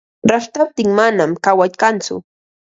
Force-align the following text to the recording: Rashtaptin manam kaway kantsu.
Rashtaptin 0.29 0.89
manam 0.99 1.31
kaway 1.45 1.71
kantsu. 1.81 2.15